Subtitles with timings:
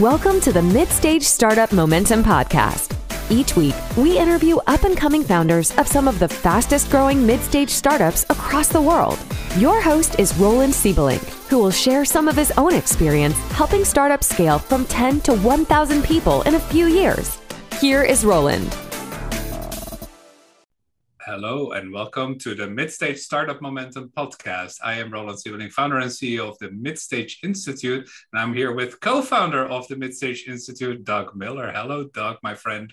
[0.00, 2.96] Welcome to the Midstage Startup Momentum Podcast.
[3.30, 7.38] Each week, we interview up and coming founders of some of the fastest growing mid
[7.40, 9.18] stage startups across the world.
[9.58, 14.30] Your host is Roland Siebelink, who will share some of his own experience helping startups
[14.30, 17.38] scale from 10 to 1,000 people in a few years.
[17.78, 18.74] Here is Roland.
[21.30, 24.78] Hello and welcome to the Midstage Startup Momentum podcast.
[24.82, 28.98] I am Roland Siebelink, founder and CEO of the Midstage Institute, and I'm here with
[28.98, 31.70] co-founder of the Midstage Institute, Doug Miller.
[31.72, 32.92] Hello, Doug, my friend.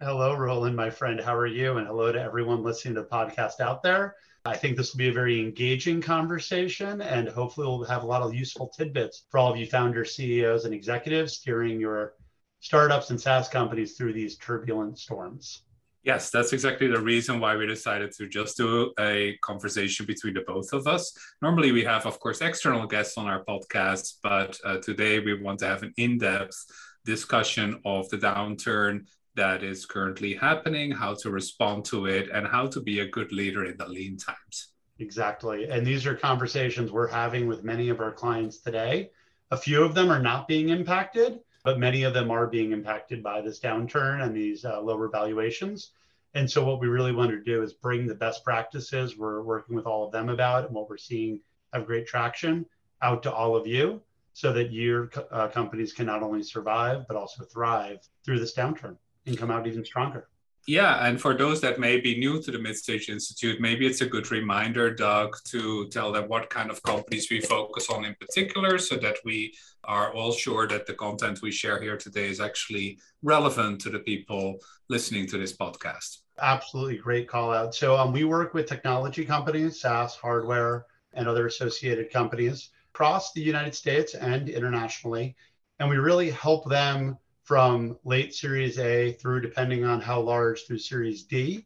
[0.00, 1.20] Hello, Roland, my friend.
[1.20, 1.76] How are you?
[1.76, 4.16] And hello to everyone listening to the podcast out there.
[4.46, 8.22] I think this will be a very engaging conversation, and hopefully, we'll have a lot
[8.22, 12.14] of useful tidbits for all of you founders, CEOs, and executives steering your
[12.60, 15.64] startups and SaaS companies through these turbulent storms.
[16.04, 20.42] Yes, that's exactly the reason why we decided to just do a conversation between the
[20.46, 21.12] both of us.
[21.42, 25.58] Normally, we have, of course, external guests on our podcast, but uh, today we want
[25.58, 26.64] to have an in depth
[27.04, 32.66] discussion of the downturn that is currently happening, how to respond to it, and how
[32.66, 34.72] to be a good leader in the lean times.
[35.00, 35.68] Exactly.
[35.68, 39.10] And these are conversations we're having with many of our clients today.
[39.50, 43.22] A few of them are not being impacted, but many of them are being impacted
[43.22, 45.92] by this downturn and these uh, lower valuations.
[46.34, 49.74] And so, what we really want to do is bring the best practices we're working
[49.74, 51.40] with all of them about and what we're seeing
[51.72, 52.66] have great traction
[53.02, 54.00] out to all of you
[54.32, 58.96] so that your uh, companies can not only survive, but also thrive through this downturn
[59.26, 60.28] and come out even stronger.
[60.68, 64.06] Yeah, and for those that may be new to the Midstage Institute, maybe it's a
[64.06, 68.76] good reminder, Doug, to tell them what kind of companies we focus on in particular
[68.76, 72.98] so that we are all sure that the content we share here today is actually
[73.22, 74.58] relevant to the people
[74.90, 76.18] listening to this podcast.
[76.38, 77.74] Absolutely great call out.
[77.74, 80.84] So um, we work with technology companies, SaaS, hardware,
[81.14, 85.34] and other associated companies across the United States and internationally.
[85.80, 87.16] And we really help them
[87.48, 91.64] from late Series A through, depending on how large, through Series D,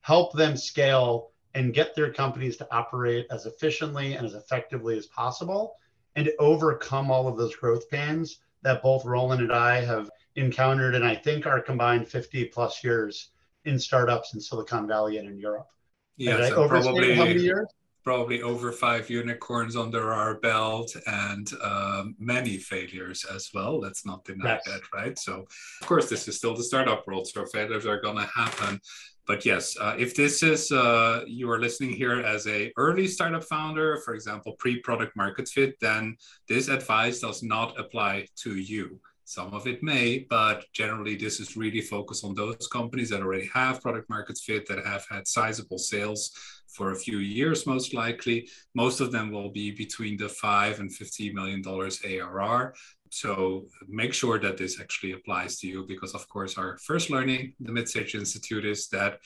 [0.00, 5.06] help them scale and get their companies to operate as efficiently and as effectively as
[5.06, 5.76] possible
[6.16, 11.04] and overcome all of those growth pains that both Roland and I have encountered and
[11.04, 13.30] I think our combined 50 plus years
[13.64, 15.68] in startups in Silicon Valley and in Europe.
[16.16, 17.68] Yes, probably, how many years?
[18.04, 23.78] Probably over five unicorns under our belt and um, many failures as well.
[23.78, 24.62] Let's not deny yes.
[24.66, 25.18] that, right?
[25.18, 25.46] So,
[25.80, 28.80] of course, this is still the startup world, so failures are going to happen.
[29.26, 33.44] But yes, uh, if this is uh, you are listening here as a early startup
[33.44, 36.16] founder, for example, pre-product market fit, then
[36.48, 38.98] this advice does not apply to you.
[39.24, 43.48] Some of it may, but generally, this is really focused on those companies that already
[43.54, 46.32] have product market fit, that have had sizable sales
[46.72, 48.48] for a few years, most likely.
[48.74, 52.74] Most of them will be between the five and fifty million dollars ARR.
[53.10, 57.54] So make sure that this actually applies to you, because of course, our first learning,
[57.60, 59.20] the Midstage Institute, is that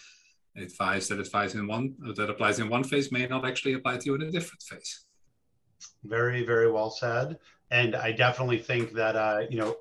[0.56, 4.06] advice that advice in one that applies in one phase may not actually apply to
[4.06, 5.04] you in a different phase.
[6.04, 7.38] Very, very well said.
[7.70, 9.76] And I definitely think that uh, you know,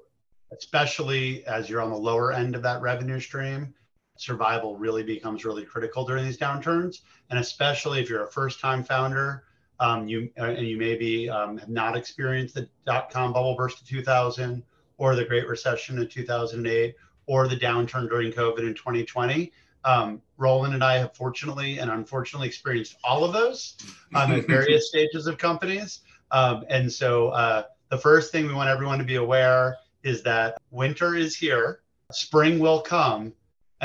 [0.52, 3.74] especially as you're on the lower end of that revenue stream,
[4.18, 7.02] survival really becomes really critical during these downturns.
[7.30, 9.44] And especially if you're a first time founder,
[9.80, 13.82] um, you uh, and you maybe um, have not experienced the dot com bubble burst
[13.82, 14.64] of 2000
[14.98, 16.96] or the Great Recession in 2008
[17.26, 19.52] or the downturn during COVID in 2020.
[19.84, 23.78] Um, Roland and I have fortunately and unfortunately experienced all of those
[24.16, 26.02] um, at various stages of companies.
[26.32, 30.58] Um, and so uh, the first thing we want everyone to be aware is that
[30.72, 33.34] winter is here, spring will come,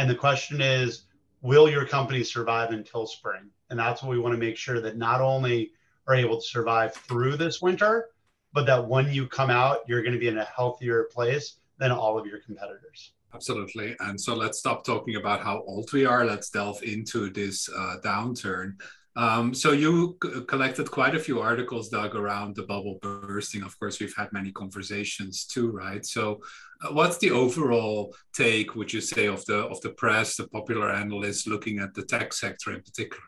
[0.00, 1.02] and the question is,
[1.42, 3.50] will your company survive until spring?
[3.68, 5.72] And that's what we want to make sure that not only
[6.06, 8.08] are able to survive through this winter,
[8.54, 11.92] but that when you come out, you're going to be in a healthier place than
[11.92, 13.12] all of your competitors.
[13.34, 13.94] Absolutely.
[14.00, 16.24] And so let's stop talking about how old we are.
[16.24, 18.80] Let's delve into this uh, downturn.
[19.20, 20.14] Um, so you
[20.48, 23.62] collected quite a few articles, Doug, around the bubble bursting.
[23.62, 26.06] Of course, we've had many conversations too, right?
[26.06, 26.40] So,
[26.82, 30.90] uh, what's the overall take, would you say, of the of the press, the popular
[30.90, 33.22] analysts looking at the tech sector in particular?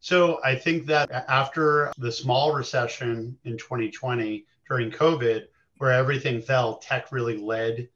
[0.00, 5.44] So, I think that after the small recession in 2020 during COVID,
[5.78, 7.88] where everything fell, tech really led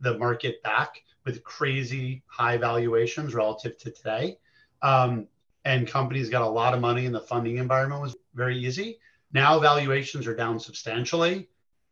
[0.00, 4.38] the market back with crazy high valuations relative to today.
[4.80, 5.28] Um,
[5.64, 8.98] and companies got a lot of money and the funding environment was very easy.
[9.32, 11.48] Now valuations are down substantially.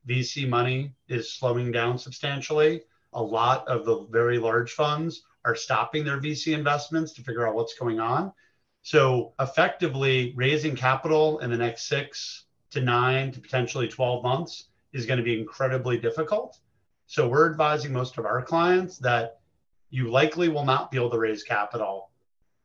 [0.09, 2.83] VC money is slowing down substantially.
[3.13, 7.55] A lot of the very large funds are stopping their VC investments to figure out
[7.55, 8.33] what's going on.
[8.83, 15.07] So, effectively, raising capital in the next six to nine to potentially 12 months is
[15.07, 16.59] going to be incredibly difficult.
[17.07, 19.41] So we're advising most of our clients that
[19.91, 22.11] you likely will not be able to raise capital.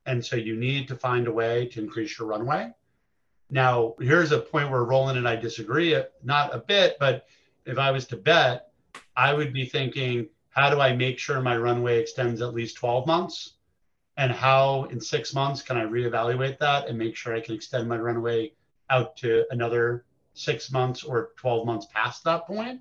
[0.08, 2.72] And so you need to find a way to increase your runway.
[3.50, 7.28] Now, here's a point where Roland and I disagree, not a bit, but
[7.66, 8.72] if I was to bet,
[9.16, 13.06] I would be thinking, how do I make sure my runway extends at least 12
[13.06, 13.54] months?
[14.16, 17.88] And how in six months can I reevaluate that and make sure I can extend
[17.88, 18.54] my runway
[18.90, 22.80] out to another six months or 12 months past that point?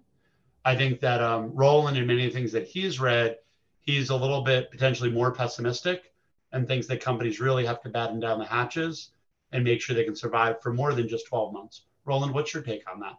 [0.64, 3.38] I think that um, Roland and many things that he's read,
[3.81, 6.12] he's a little bit potentially more pessimistic
[6.56, 9.11] and things that companies really have to batten down the hatches
[9.53, 11.82] and make sure they can survive for more than just 12 months.
[12.06, 13.19] Roland, what's your take on that?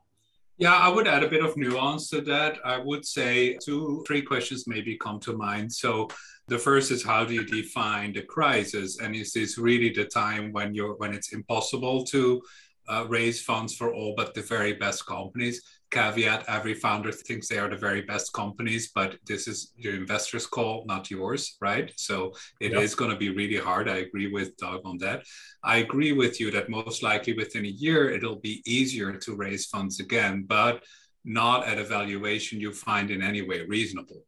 [0.57, 2.57] Yeah, I would add a bit of nuance to that.
[2.65, 5.71] I would say two, three questions maybe come to mind.
[5.71, 6.07] So
[6.47, 10.51] the first is how do you define the crisis, and is this really the time
[10.51, 12.41] when you're when it's impossible to
[12.89, 15.61] uh, raise funds for all but the very best companies?
[15.89, 20.45] Caveat every founder thinks they are the very best companies but this is your investors
[20.45, 21.91] call not yours right?
[21.95, 22.81] So it yep.
[22.81, 23.87] is going to be really hard.
[23.87, 25.23] I agree with doug on that.
[25.63, 29.65] I agree with you that most likely within a year it'll be easier to raise
[29.67, 30.83] funds again but
[31.23, 34.23] not at a valuation you find in any way reasonable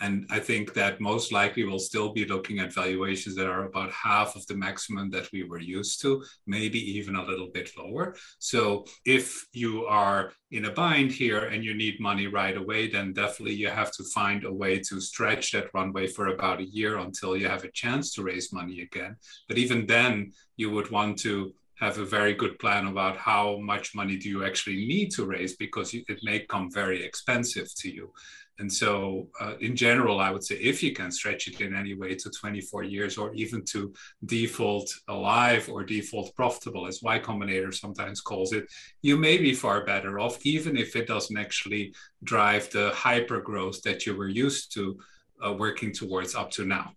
[0.00, 3.90] and I think that most likely we'll still be looking at valuations that are about
[3.92, 8.16] half of the maximum that we were used to, maybe even a little bit lower.
[8.38, 13.12] So if you are in a bind here and you need money right away, then
[13.12, 16.98] definitely you have to find a way to stretch that runway for about a year
[16.98, 19.16] until you have a chance to raise money again.
[19.48, 23.94] But even then, you would want to have a very good plan about how much
[23.94, 28.12] money do you actually need to raise because it may come very expensive to you.
[28.58, 31.94] And so, uh, in general, I would say if you can stretch it in any
[31.94, 33.92] way to 24 years or even to
[34.26, 38.66] default alive or default profitable, as Y Combinator sometimes calls it,
[39.00, 43.80] you may be far better off, even if it doesn't actually drive the hyper growth
[43.82, 44.98] that you were used to
[45.44, 46.92] uh, working towards up to now.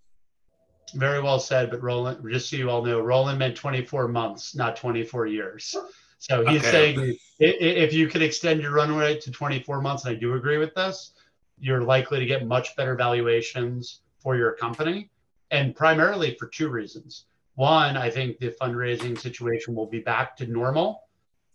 [0.96, 1.70] Very well said.
[1.70, 5.76] But Roland, just so you all know, Roland meant 24 months, not 24 years.
[6.20, 6.72] So he's okay.
[6.72, 10.74] saying if you could extend your runway to 24 months, and I do agree with
[10.74, 11.13] this,
[11.60, 15.10] you're likely to get much better valuations for your company,
[15.52, 17.26] and primarily for two reasons.
[17.56, 21.04] One, I think the fundraising situation will be back to normal,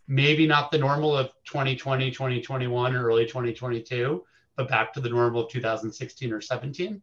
[0.06, 4.24] maybe not the normal of 2020, 2021, or early 2022,
[4.56, 7.02] but back to the normal of 2016 or 17.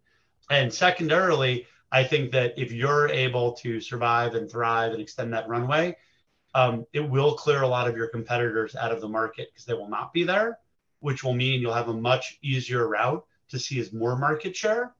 [0.49, 5.47] And secondarily, I think that if you're able to survive and thrive and extend that
[5.47, 5.97] runway,
[6.53, 9.73] um, it will clear a lot of your competitors out of the market because they
[9.73, 10.59] will not be there
[11.05, 14.95] which will mean you'll have a much easier route to see as more market share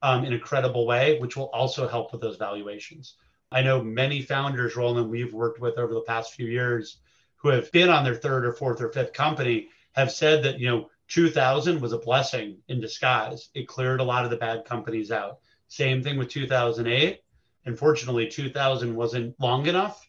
[0.00, 3.16] um, in a credible way, which will also help with those valuations.
[3.50, 6.98] I know many founders, Roland, we've worked with over the past few years
[7.34, 10.68] who have been on their third or fourth or fifth company have said that, you
[10.68, 13.48] know, 2000 was a blessing in disguise.
[13.52, 15.40] It cleared a lot of the bad companies out.
[15.66, 17.22] Same thing with 2008.
[17.64, 20.08] Unfortunately, 2000 wasn't long enough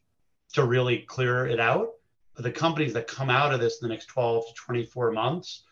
[0.54, 1.94] to really clear it out
[2.38, 5.64] the companies that come out of this in the next 12 to 24 months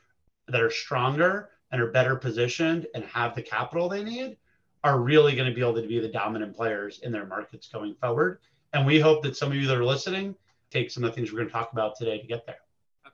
[0.48, 4.38] that are stronger and are better positioned and have the capital they need
[4.84, 7.96] are really going to be able to be the dominant players in their markets going
[7.96, 8.40] forward.
[8.74, 10.36] And we hope that some of you that are listening
[10.72, 12.60] take some of the things we're going to talk about today to get there.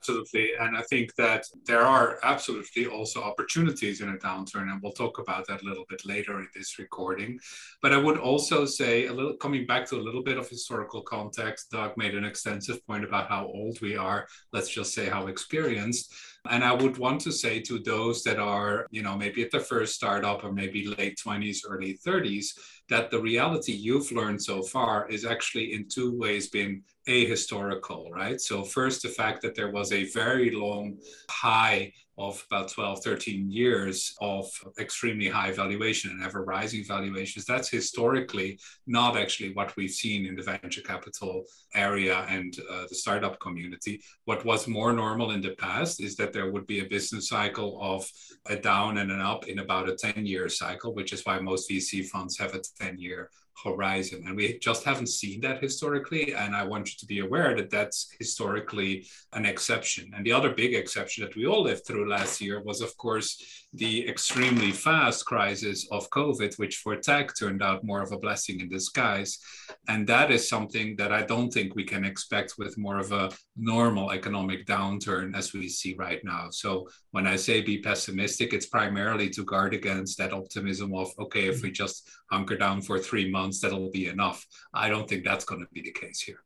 [0.08, 0.52] Absolutely.
[0.60, 4.72] And I think that there are absolutely also opportunities in a downturn.
[4.72, 7.40] And we'll talk about that a little bit later in this recording.
[7.82, 11.02] But I would also say, a little coming back to a little bit of historical
[11.02, 14.28] context, Doug made an extensive point about how old we are.
[14.54, 16.14] Let's just say how experienced.
[16.48, 19.60] And I would want to say to those that are, you know, maybe at the
[19.60, 22.50] first startup or maybe late 20s, early 30s,
[22.90, 28.40] that the reality you've learned so far is actually in two ways been ahistorical, right?
[28.40, 30.98] So, first, the fact that there was a very long
[31.30, 37.46] high of about 12, 13 years of extremely high valuation and ever rising valuations.
[37.46, 41.44] That's historically not actually what we've seen in the venture capital
[41.74, 44.02] area and uh, the startup community.
[44.24, 47.78] What was more normal in the past is that there would be a business cycle
[47.82, 48.10] of
[48.48, 51.70] a down and an up in about a 10 year cycle, which is why most
[51.70, 53.30] VC funds have a 10 year
[53.64, 54.24] horizon.
[54.28, 56.34] And we just haven't seen that historically.
[56.34, 60.12] And I want you to be aware that that's historically an exception.
[60.16, 63.65] And the other big exception that we all lived through last year was, of course,
[63.76, 68.62] the extremely fast crisis of COVID, which for tech turned out more of a blessing
[68.62, 69.40] in disguise.
[69.88, 73.32] And that is something that I don't think we can expect with more of a
[73.58, 76.50] normal economic downturn as we see right now.
[76.52, 81.48] So when I say be pessimistic, it's primarily to guard against that optimism of, okay,
[81.48, 84.46] if we just hunker down for three months, that'll be enough.
[84.74, 86.40] I don't think that's going to be the case here.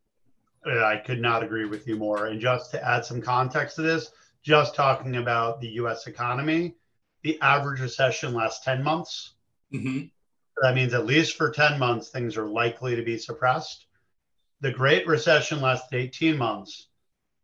[0.66, 2.26] I could not agree with you more.
[2.26, 4.10] And just to add some context to this,
[4.42, 6.74] just talking about the US economy,
[7.22, 9.34] the average recession lasts 10 months.
[9.72, 10.06] Mm-hmm.
[10.62, 13.86] That means at least for 10 months, things are likely to be suppressed.
[14.60, 16.88] The Great Recession lasted 18 months.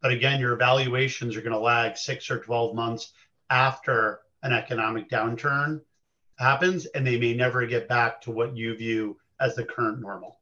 [0.02, 3.12] But again, your evaluations are going to lag six or 12 months
[3.48, 5.80] after an economic downturn
[6.38, 10.38] happens, and they may never get back to what you view as the current normal.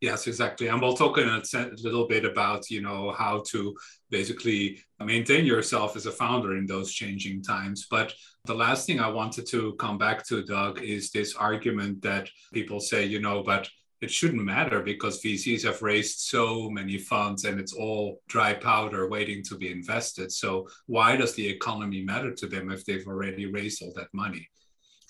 [0.00, 0.68] Yes, exactly.
[0.68, 1.42] And we'll talk in a
[1.82, 3.74] little bit about, you know, how to
[4.10, 7.86] basically maintain yourself as a founder in those changing times.
[7.90, 8.14] But
[8.44, 12.78] the last thing I wanted to come back to, Doug, is this argument that people
[12.78, 13.68] say, you know, but
[14.00, 19.08] it shouldn't matter because VCs have raised so many funds and it's all dry powder
[19.08, 20.30] waiting to be invested.
[20.30, 24.48] So why does the economy matter to them if they've already raised all that money?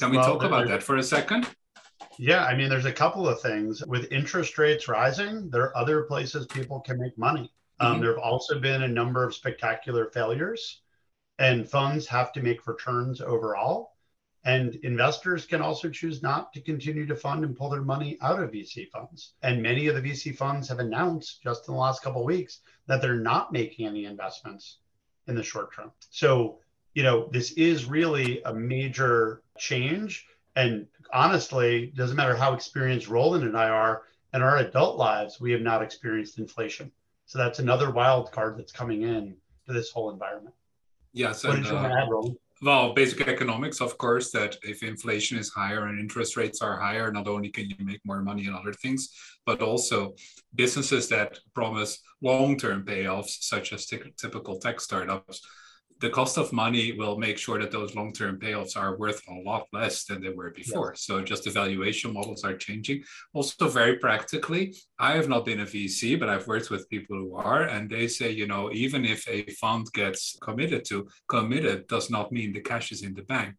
[0.01, 1.47] Can we well, talk about that for a second?
[2.19, 3.87] Yeah, I mean, there's a couple of things.
[3.87, 7.53] With interest rates rising, there are other places people can make money.
[7.79, 8.03] Um, mm-hmm.
[8.03, 10.83] there have also been a number of spectacular failures,
[11.39, 13.93] and funds have to make returns overall.
[14.45, 18.43] And investors can also choose not to continue to fund and pull their money out
[18.43, 19.35] of VC funds.
[19.43, 22.61] And many of the VC funds have announced just in the last couple of weeks
[22.87, 24.79] that they're not making any investments
[25.27, 25.93] in the short term.
[26.11, 26.59] So,
[26.95, 30.27] you know, this is really a major change.
[30.57, 34.03] And honestly, doesn't matter how experienced Roland and I are
[34.35, 36.91] in our adult lives, we have not experienced inflation.
[37.27, 39.37] So that's another wild card that's coming in
[39.67, 40.55] to this whole environment.
[41.13, 41.45] Yes.
[41.45, 42.37] What and, did you uh, want to add, Roland?
[42.63, 47.13] well, basic economics, of course, that if inflation is higher and interest rates are higher,
[47.13, 49.11] not only can you make more money and other things,
[49.47, 50.15] but also
[50.55, 55.41] businesses that promise long term payoffs, such as t- typical tech startups,
[56.01, 59.67] the cost of money will make sure that those long-term payoffs are worth a lot
[59.73, 60.93] less than they were before.
[60.95, 61.03] Yes.
[61.03, 63.03] So just the valuation models are changing.
[63.33, 67.35] Also, very practically, I have not been a VC, but I've worked with people who
[67.37, 72.11] are, and they say, you know, even if a fund gets committed to, committed does
[72.11, 73.55] not mean the cash is in the bank.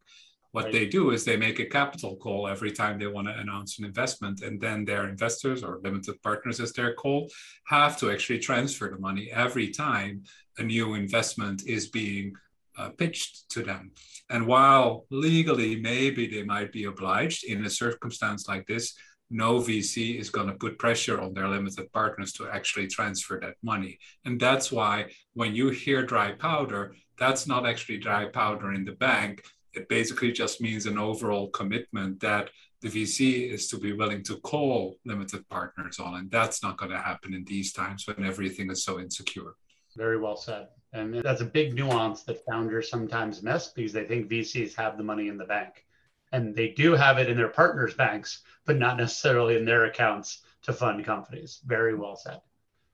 [0.51, 0.73] What right.
[0.73, 3.85] they do is they make a capital call every time they want to announce an
[3.85, 7.31] investment, and then their investors or limited partners, as they're called,
[7.67, 10.23] have to actually transfer the money every time
[10.57, 12.33] a new investment is being
[12.77, 13.91] uh, pitched to them.
[14.29, 18.95] And while legally maybe they might be obliged in a circumstance like this,
[19.29, 23.55] no VC is going to put pressure on their limited partners to actually transfer that
[23.61, 23.99] money.
[24.25, 28.93] And that's why when you hear dry powder, that's not actually dry powder in the
[28.93, 29.43] bank.
[29.73, 32.49] It basically just means an overall commitment that
[32.81, 36.15] the VC is to be willing to call limited partners on.
[36.15, 39.55] And that's not going to happen in these times when everything is so insecure.
[39.95, 40.67] Very well said.
[40.93, 45.03] And that's a big nuance that founders sometimes miss because they think VCs have the
[45.03, 45.85] money in the bank.
[46.31, 50.43] And they do have it in their partners' banks, but not necessarily in their accounts
[50.63, 51.61] to fund companies.
[51.65, 52.39] Very well said.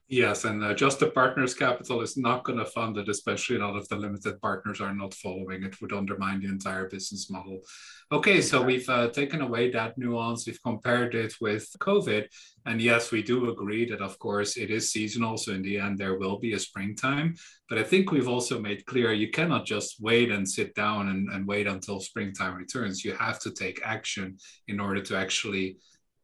[0.08, 3.74] Yes, and uh, just the partners' capital is not going to fund it, especially not
[3.74, 5.64] if the limited partners are not following.
[5.64, 7.62] It would undermine the entire business model.
[8.12, 10.46] Okay, so we've uh, taken away that nuance.
[10.46, 12.26] We've compared it with COVID.
[12.66, 15.36] And yes, we do agree that, of course, it is seasonal.
[15.38, 17.34] So in the end, there will be a springtime.
[17.68, 21.28] But I think we've also made clear you cannot just wait and sit down and,
[21.30, 23.04] and wait until springtime returns.
[23.04, 25.78] You have to take action in order to actually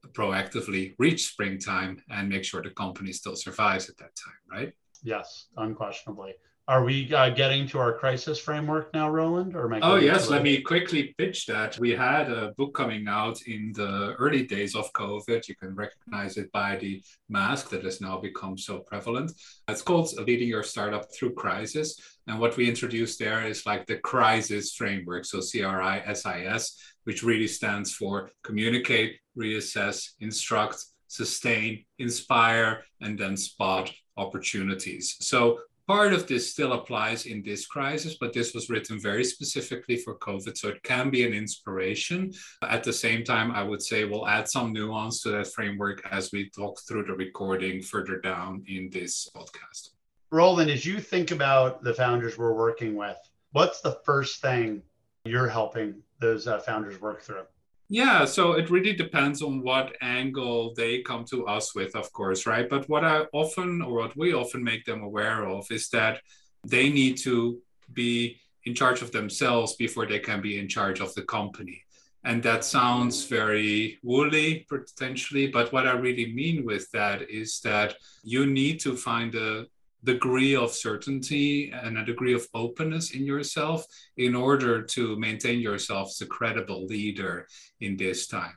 [0.08, 4.72] proactively reach springtime and make sure the company still survives at that time, right?
[5.02, 6.34] Yes, unquestionably.
[6.68, 9.56] Are we uh, getting to our crisis framework now, Roland?
[9.56, 11.76] Or oh yes, let me quickly pitch that.
[11.80, 15.48] We had a book coming out in the early days of COVID.
[15.48, 19.32] You can recognize it by the mask that has now become so prevalent.
[19.66, 23.98] It's called "Leading Your Startup Through Crisis," and what we introduced there is like the
[23.98, 25.24] crisis framework.
[25.24, 31.84] So C R I S I S, which really stands for communicate, reassess, instruct, sustain,
[31.98, 35.16] inspire, and then spot opportunities.
[35.20, 39.96] So part of this still applies in this crisis, but this was written very specifically
[39.96, 40.56] for COVID.
[40.56, 42.32] So it can be an inspiration.
[42.62, 46.30] At the same time, I would say we'll add some nuance to that framework as
[46.32, 49.90] we talk through the recording further down in this podcast.
[50.30, 53.18] Roland, as you think about the founders we're working with,
[53.50, 54.82] what's the first thing
[55.24, 57.44] you're helping those uh, founders work through?
[57.90, 62.46] Yeah, so it really depends on what angle they come to us with, of course,
[62.46, 62.66] right?
[62.66, 66.22] But what I often, or what we often make them aware of, is that
[66.66, 67.60] they need to
[67.92, 71.82] be in charge of themselves before they can be in charge of the company.
[72.24, 77.96] And that sounds very woolly potentially, but what I really mean with that is that
[78.22, 79.66] you need to find a
[80.04, 86.08] degree of certainty and a degree of openness in yourself in order to maintain yourself
[86.08, 87.46] as a credible leader
[87.80, 88.54] in this time.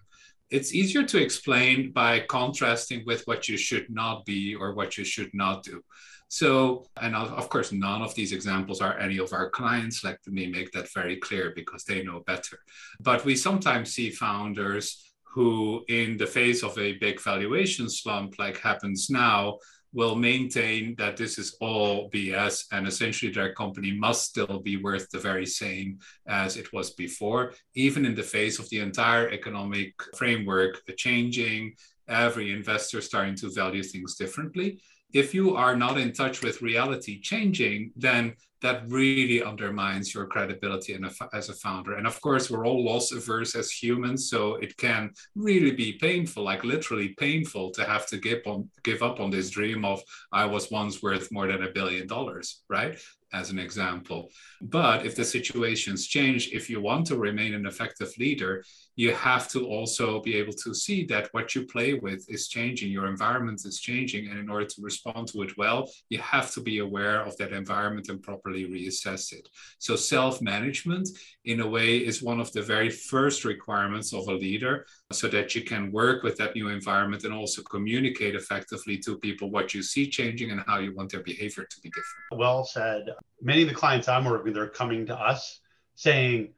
[0.49, 5.03] It's easier to explain by contrasting with what you should not be or what you
[5.03, 5.81] should not do.
[6.27, 10.03] So, and of course, none of these examples are any of our clients.
[10.03, 12.59] Let me make that very clear because they know better.
[12.99, 18.57] But we sometimes see founders who, in the face of a big valuation slump like
[18.57, 19.59] happens now,
[19.95, 25.09] will maintain that this is all BS and essentially their company must still be worth
[25.09, 25.97] the very same
[26.27, 31.73] as it was before, even in the face of the entire economic framework changing,
[32.09, 34.81] every investor starting to value things differently.
[35.13, 40.97] If you are not in touch with reality changing, then that really undermines your credibility
[41.33, 41.95] as a founder.
[41.95, 46.43] And of course, we're all loss averse as humans, so it can really be painful,
[46.43, 50.45] like literally painful, to have to give on give up on this dream of I
[50.45, 52.97] was once worth more than a billion dollars, right?
[53.35, 54.31] As an example.
[54.61, 58.63] But if the situations change, if you want to remain an effective leader,
[58.95, 62.89] you have to also be able to see that what you play with is changing,
[62.91, 64.29] your environment is changing.
[64.29, 67.51] And in order to respond to it well, you have to be aware of that
[67.51, 69.49] environment and properly reassess it.
[69.79, 71.09] So, self management,
[71.43, 75.53] in a way, is one of the very first requirements of a leader so that
[75.53, 79.83] you can work with that new environment and also communicate effectively to people what you
[79.83, 82.39] see changing and how you want their behavior to be different.
[82.41, 83.13] Well said.
[83.41, 85.59] Many of the clients I'm working with are coming to us
[85.93, 86.49] saying,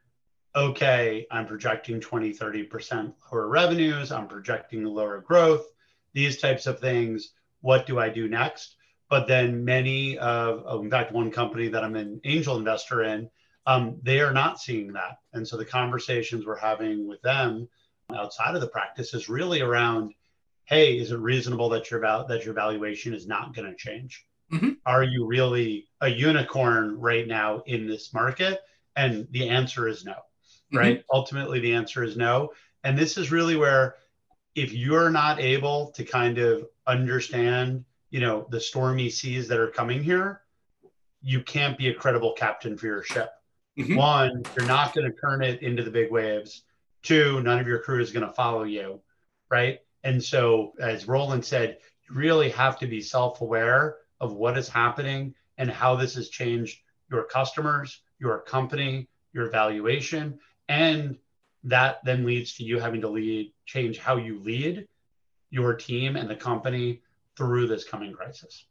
[0.55, 5.67] okay, I'm projecting 20, 30% lower revenues, I'm projecting lower growth,
[6.13, 7.33] these types of things.
[7.61, 8.75] What do I do next?
[9.09, 13.29] But then many of, in fact, one company that I'm an angel investor in,
[13.65, 15.19] um, they are not seeing that.
[15.33, 17.67] And so the conversations we're having with them
[18.15, 20.13] outside of the practice is really around,
[20.65, 24.25] hey, is it reasonable that your val- that your valuation is not going to change?
[24.51, 24.71] Mm-hmm.
[24.85, 28.61] Are you really a unicorn right now in this market?
[28.95, 30.15] And the answer is no
[30.71, 30.99] right?
[30.99, 31.15] Mm-hmm.
[31.15, 32.51] Ultimately, the answer is no.
[32.83, 33.95] And this is really where,
[34.55, 39.69] if you're not able to kind of understand, you know, the stormy seas that are
[39.69, 40.41] coming here,
[41.21, 43.31] you can't be a credible captain for your ship.
[43.77, 43.95] Mm-hmm.
[43.95, 46.63] One, you're not going to turn it into the big waves.
[47.07, 48.99] Two, none of your crew is going to follow you,
[49.49, 49.79] right?
[50.03, 54.67] And so, as Roland said, you really have to be self aware of what is
[54.67, 61.17] happening and how this has changed your customers, your company, your valuation, and
[61.63, 64.85] that then leads to you having to lead change how you lead
[65.49, 67.01] your team and the company
[67.37, 68.65] through this coming crisis.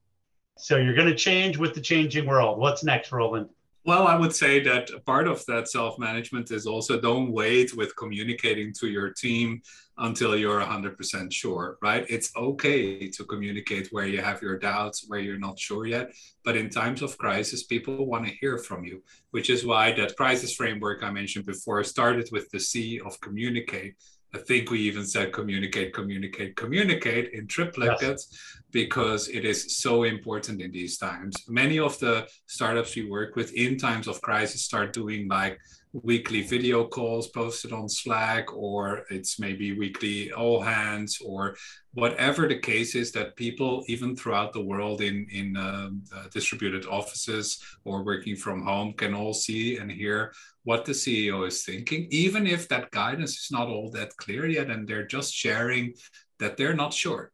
[0.59, 2.59] So you're going to change with the changing world.
[2.59, 3.49] What's next roland
[3.87, 7.95] well, I would say that part of that self management is also don't wait with
[7.97, 9.63] communicating to your team
[9.99, 12.05] until you're 100% sure, right?
[12.09, 16.13] It's okay to communicate where you have your doubts, where you're not sure yet.
[16.45, 20.17] But in times of crisis, people want to hear from you, which is why that
[20.17, 23.95] crisis framework I mentioned before started with the C of communicate
[24.35, 28.61] I think we even said communicate, communicate, communicate in triplets yes.
[28.71, 31.35] because it is so important in these times.
[31.49, 35.59] Many of the startups we work with in times of crisis start doing like
[36.03, 41.57] weekly video calls posted on Slack, or it's maybe weekly all hands, or
[41.95, 46.87] whatever the case is that people, even throughout the world in, in uh, uh, distributed
[46.87, 50.33] offices or working from home, can all see and hear
[50.65, 54.71] what the CEO is thinking, even if that guidance is not all that clear yet,
[54.71, 55.95] and they're just sharing
[56.39, 57.33] that they're not sure.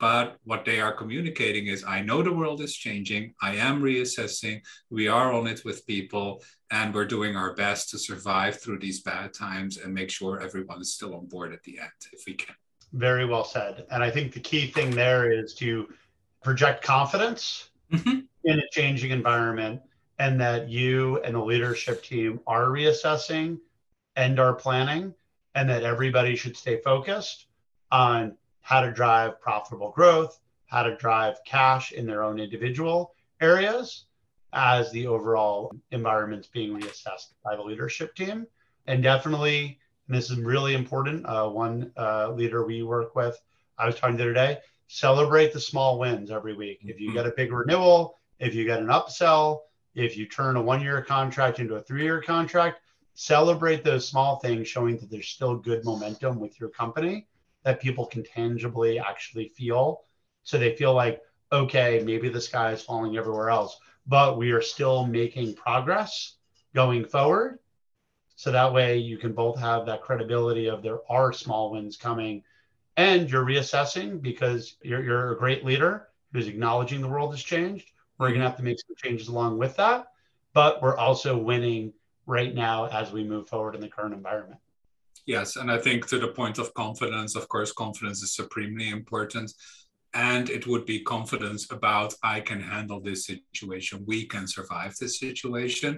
[0.00, 3.34] But what they are communicating is I know the world is changing.
[3.42, 4.62] I am reassessing.
[4.88, 9.02] We are on it with people, and we're doing our best to survive through these
[9.02, 12.32] bad times and make sure everyone is still on board at the end if we
[12.32, 12.54] can.
[12.94, 13.84] Very well said.
[13.90, 15.88] And I think the key thing there is to
[16.42, 18.20] project confidence mm-hmm.
[18.44, 19.82] in a changing environment
[20.18, 23.58] and that you and the leadership team are reassessing
[24.16, 25.14] and are planning,
[25.54, 27.46] and that everybody should stay focused
[27.90, 34.04] on how to drive profitable growth, how to drive cash in their own individual areas
[34.52, 38.46] as the overall environment's being reassessed by the leadership team.
[38.86, 43.40] And definitely, and this is really important, uh, one uh, leader we work with,
[43.78, 46.80] I was talking to the other day, celebrate the small wins every week.
[46.82, 47.16] If you mm-hmm.
[47.16, 49.60] get a big renewal, if you get an upsell,
[49.94, 52.80] if you turn a one year contract into a three year contract,
[53.14, 57.26] celebrate those small things, showing that there's still good momentum with your company
[57.64, 60.02] that people can tangibly actually feel.
[60.42, 61.20] So they feel like,
[61.52, 66.36] okay, maybe the sky is falling everywhere else, but we are still making progress
[66.74, 67.58] going forward.
[68.36, 72.42] So that way you can both have that credibility of there are small wins coming
[72.96, 77.90] and you're reassessing because you're, you're a great leader who's acknowledging the world has changed.
[78.18, 80.08] We're going to have to make some changes along with that,
[80.52, 81.92] but we're also winning
[82.26, 84.60] right now as we move forward in the current environment.
[85.34, 89.52] Yes, and I think to the point of confidence, of course, confidence is supremely important.
[90.14, 93.22] and it would be confidence about I can handle this
[93.54, 95.92] situation, we can survive this situation.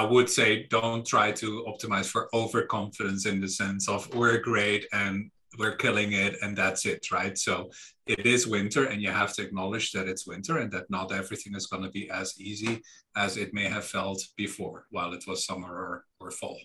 [0.00, 4.84] I would say don't try to optimize for overconfidence in the sense of we're great
[4.92, 5.14] and
[5.58, 7.36] we're killing it and that's it, right?
[7.48, 7.54] So
[8.06, 11.54] it is winter and you have to acknowledge that it's winter and that not everything
[11.56, 12.74] is going to be as easy
[13.24, 16.60] as it may have felt before while it was summer or, or fall.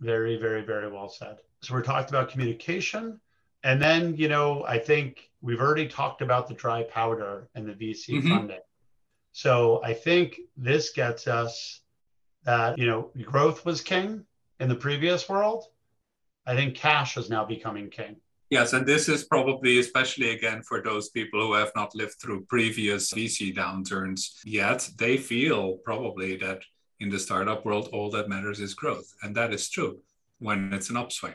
[0.00, 1.38] Very, very, very well said.
[1.62, 3.20] So we're talked about communication.
[3.62, 7.74] And then, you know, I think we've already talked about the dry powder and the
[7.74, 8.28] VC mm-hmm.
[8.28, 8.60] funding.
[9.32, 11.80] So I think this gets us
[12.44, 14.24] that, you know, growth was king
[14.58, 15.64] in the previous world.
[16.46, 18.16] I think cash is now becoming king.
[18.50, 22.46] Yes, and this is probably especially again for those people who have not lived through
[22.46, 24.88] previous VC downturns yet.
[24.98, 26.62] They feel probably that
[27.00, 29.12] in the startup world, all that matters is growth.
[29.22, 29.98] And that is true
[30.38, 31.34] when it's an upswing.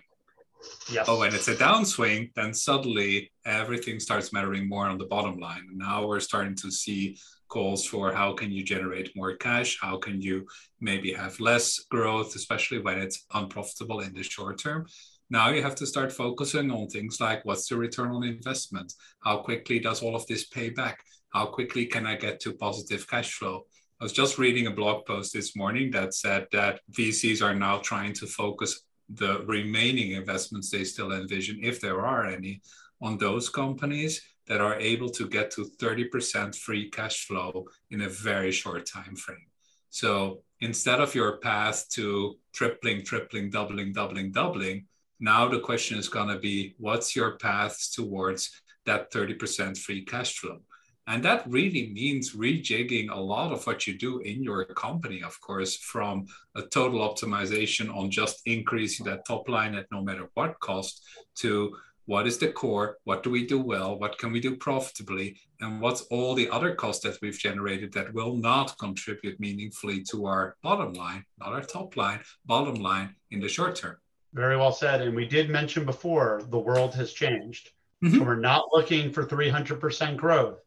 [0.91, 1.06] Yes.
[1.06, 5.67] But when it's a downswing, then suddenly everything starts mattering more on the bottom line.
[5.73, 9.78] Now we're starting to see calls for how can you generate more cash?
[9.82, 10.45] How can you
[10.80, 14.88] maybe have less growth, especially when it's unprofitable in the short term?
[15.30, 18.93] Now you have to start focusing on things like what's the return on investment?
[19.23, 20.99] How quickly does all of this pay back?
[21.30, 23.65] How quickly can I get to positive cash flow?
[24.01, 27.77] I was just reading a blog post this morning that said that VCs are now
[27.77, 32.62] trying to focus the remaining investments they still envision, if there are any,
[33.01, 38.10] on those companies that are able to get to 30% free cash flow in a
[38.10, 39.47] very short time frame.
[39.91, 44.88] So instead of your path to tripling, tripling, doubling, doubling, doubling,
[45.21, 48.51] now the question is going to be what's your path towards
[48.86, 50.60] that 30% free cash flow?
[51.08, 55.39] And that really means rejigging a lot of what you do in your company, of
[55.39, 60.60] course, from a total optimization on just increasing that top line at no matter what
[60.60, 61.04] cost
[61.36, 65.38] to what is the core, what do we do well, what can we do profitably,
[65.62, 70.26] and what's all the other costs that we've generated that will not contribute meaningfully to
[70.26, 73.98] our bottom line, not our top line, bottom line in the short term.
[74.34, 75.02] Very well said.
[75.02, 77.72] And we did mention before the world has changed.
[78.04, 78.18] Mm-hmm.
[78.18, 80.60] So we're not looking for 300% growth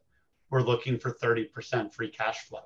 [0.49, 2.61] we're looking for 30% free cash flow.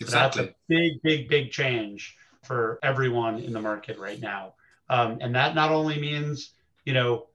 [0.00, 0.42] Exactly.
[0.42, 4.54] So that's a big, big, big change for everyone in the market right now.
[4.88, 6.50] Um, and that not only means,
[6.84, 7.26] you know,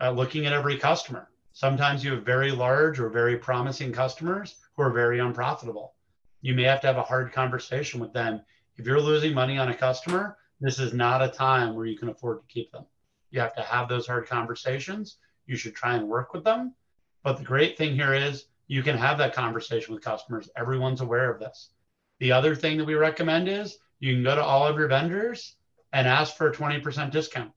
[0.00, 1.28] uh, looking at every customer.
[1.52, 5.94] Sometimes you have very large or very promising customers who are very unprofitable.
[6.42, 8.42] You may have to have a hard conversation with them.
[8.76, 12.08] If you're losing money on a customer, this is not a time where you can
[12.08, 12.84] afford to keep them.
[13.30, 15.16] You have to have those hard conversations.
[15.46, 16.74] You should try and work with them.
[17.22, 20.48] But the great thing here is you can have that conversation with customers.
[20.56, 21.70] Everyone's aware of this.
[22.18, 25.56] The other thing that we recommend is you can go to all of your vendors
[25.92, 27.52] and ask for a 20% discount.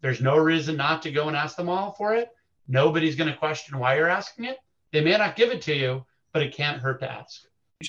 [0.00, 2.30] There's no reason not to go and ask them all for it.
[2.66, 4.58] Nobody's going to question why you're asking it.
[4.92, 7.42] They may not give it to you, but it can't hurt to ask.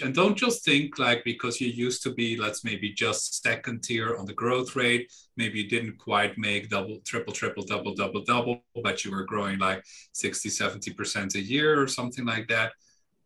[0.03, 4.15] And don't just think like because you used to be, let's maybe just second tier
[4.17, 8.61] on the growth rate, maybe you didn't quite make double, triple, triple, double, double, double,
[8.83, 12.73] but you were growing like 60, 70% a year or something like that.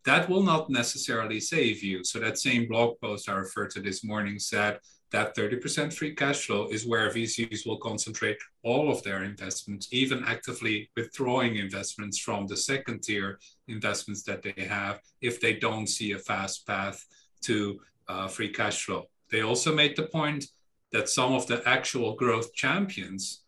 [0.06, 2.06] That will not necessarily save you.
[2.06, 4.80] So that same blog post I referred to this morning said
[5.12, 10.24] that 30% free cash flow is where VCs will concentrate all of their investments, even
[10.26, 16.12] actively withdrawing investments from the second tier investments that they have if they don't see
[16.12, 17.04] a fast path
[17.42, 19.06] to uh, free cash flow.
[19.32, 20.46] They also made the point
[20.92, 23.44] that some of the actual growth champions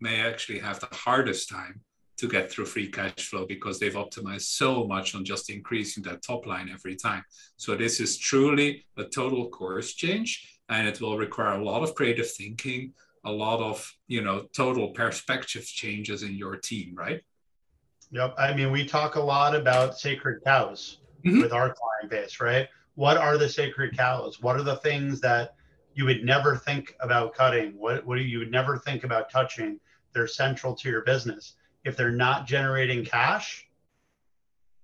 [0.00, 1.80] may actually have the hardest time
[2.18, 6.22] to get through free cash flow because they've optimized so much on just increasing that
[6.22, 7.22] top line every time.
[7.56, 11.94] So this is truly a total course change and it will require a lot of
[11.94, 12.94] creative thinking
[13.26, 17.20] a lot of you know total perspective changes in your team right
[18.10, 21.40] yep i mean we talk a lot about sacred cows mm-hmm.
[21.40, 25.54] with our client base right what are the sacred cows what are the things that
[25.94, 29.78] you would never think about cutting what, what do you would never think about touching
[30.12, 33.68] they're central to your business if they're not generating cash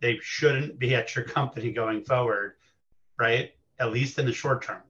[0.01, 2.55] they shouldn't be at your company going forward
[3.19, 4.83] right at least in the short term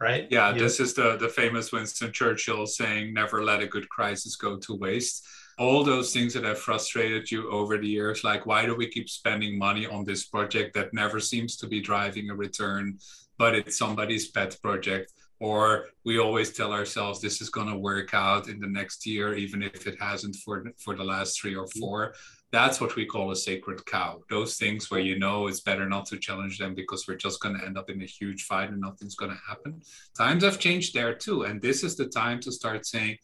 [0.00, 0.26] right?
[0.30, 0.84] Yeah, you this know?
[0.84, 5.24] is the the famous Winston Churchill saying, "Never let a good crisis go to waste."
[5.60, 9.08] All those things that have frustrated you over the years, like why do we keep
[9.08, 12.98] spending money on this project that never seems to be driving a return,
[13.38, 15.12] but it's somebody's pet project?
[15.38, 19.34] Or we always tell ourselves this is going to work out in the next year,
[19.34, 21.80] even if it hasn't for for the last three or mm-hmm.
[21.80, 22.14] four
[22.52, 24.20] that's what we call a sacred cow.
[24.28, 27.56] Those things where you know it's better not to challenge them because we're just going
[27.58, 29.80] to end up in a huge fight and nothing's going to happen.
[30.16, 31.44] Times have changed there too.
[31.44, 33.18] And this is the time to start saying,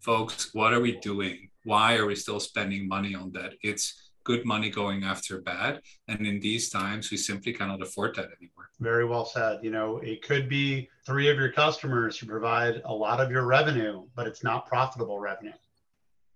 [0.00, 1.48] folks, what are we doing?
[1.64, 3.54] Why are we still spending money on that?
[3.62, 5.80] It's good money going after bad.
[6.08, 8.70] And in these times, we simply cannot afford that anymore.
[8.80, 9.60] Very well said.
[9.62, 13.44] You know, it could be three of your customers who provide a lot of your
[13.44, 15.52] revenue, but it's not profitable revenue.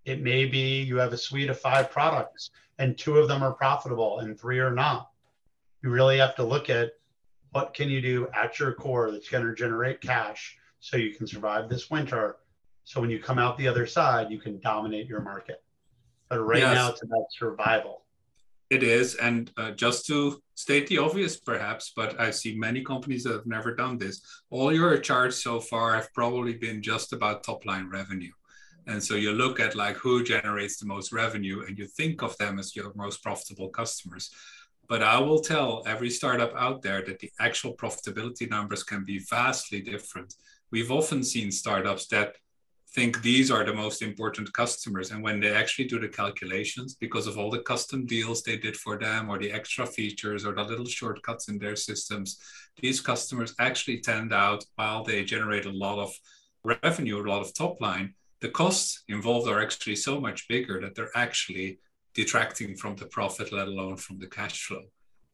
[0.05, 3.53] It may be you have a suite of five products and two of them are
[3.53, 5.09] profitable and three are not.
[5.83, 6.91] You really have to look at
[7.51, 11.27] what can you do at your core that's going to generate cash so you can
[11.27, 12.37] survive this winter.
[12.87, 15.61] So when you come out the other side, you can dominate your market.
[16.29, 16.73] But right yes.
[16.73, 18.05] now, it's about survival.
[18.69, 19.15] It is.
[19.15, 23.45] And uh, just to state the obvious, perhaps, but I see many companies that have
[23.45, 24.21] never done this.
[24.51, 28.31] All your charts so far have probably been just about top line revenue.
[28.87, 32.37] And so you look at like who generates the most revenue and you think of
[32.37, 34.31] them as your most profitable customers.
[34.87, 39.19] But I will tell every startup out there that the actual profitability numbers can be
[39.29, 40.33] vastly different.
[40.71, 42.37] We've often seen startups that
[42.97, 45.11] think these are the most important customers.
[45.11, 48.75] And when they actually do the calculations, because of all the custom deals they did
[48.75, 52.39] for them, or the extra features, or the little shortcuts in their systems,
[52.81, 56.11] these customers actually tend out while they generate a lot of
[56.63, 58.15] revenue, a lot of top line.
[58.41, 61.79] The costs involved are actually so much bigger that they're actually
[62.15, 64.85] detracting from the profit, let alone from the cash flow.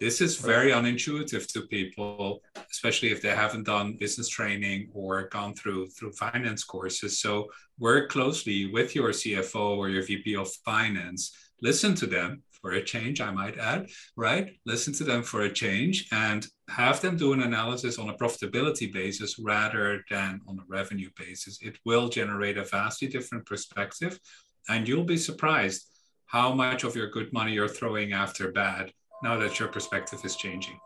[0.04, 5.54] This is very unintuitive to people, especially if they haven't done business training or gone
[5.54, 7.22] through through finance courses.
[7.22, 7.48] So
[7.80, 11.34] work closely with your CFO or your VP of finance.
[11.62, 13.88] Listen to them for a change, I might add,
[14.18, 14.52] right?
[14.66, 18.92] Listen to them for a change and have them do an analysis on a profitability
[18.92, 21.60] basis rather than on a revenue basis.
[21.62, 24.20] It will generate a vastly different perspective,
[24.68, 25.88] and you'll be surprised
[26.26, 28.92] how much of your good money you're throwing after bad
[29.24, 30.80] now that your perspective is changing.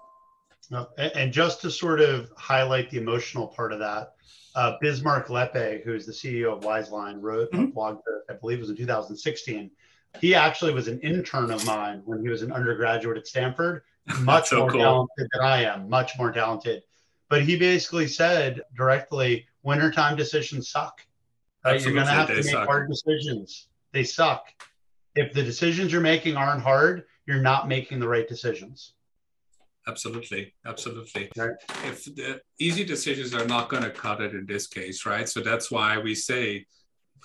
[0.97, 4.13] And just to sort of highlight the emotional part of that,
[4.55, 7.65] uh, Bismarck Lepe, who's the CEO of Wizeline, wrote mm-hmm.
[7.65, 9.71] a blog that I believe was in 2016.
[10.19, 13.83] He actually was an intern of mine when he was an undergraduate at Stanford,
[14.21, 14.81] much so more cool.
[14.81, 16.83] talented than I am, much more talented.
[17.29, 21.01] But he basically said directly, wintertime decisions suck.
[21.63, 21.81] Right?
[21.81, 22.65] You're going to have to make suck.
[22.65, 23.67] hard decisions.
[23.91, 24.47] They suck.
[25.15, 28.93] If the decisions you're making aren't hard, you're not making the right decisions.
[29.87, 31.29] Absolutely, absolutely.
[31.37, 31.51] Right.
[31.85, 35.27] If the easy decisions are not going to cut it in this case, right?
[35.29, 36.65] So that's why we say,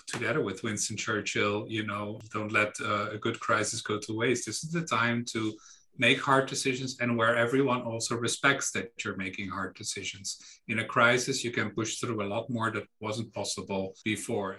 [0.07, 4.47] together with Winston Churchill, you know, don't let uh, a good crisis go to waste.
[4.47, 5.53] This is the time to
[5.99, 10.39] make hard decisions and where everyone also respects that you're making hard decisions.
[10.69, 14.59] In a crisis, you can push through a lot more that wasn't possible before.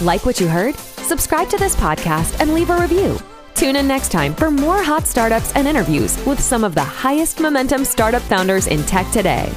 [0.00, 0.76] Like what you heard?
[0.76, 3.18] Subscribe to this podcast and leave a review.
[3.54, 7.40] Tune in next time for more hot startups and interviews with some of the highest
[7.40, 9.52] momentum startup founders in tech today.